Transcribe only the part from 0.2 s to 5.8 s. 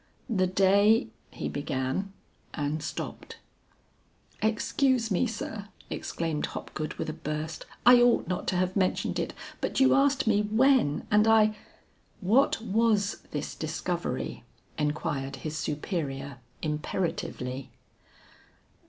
"The day" he began, and stopped. "Excuse me, sir,"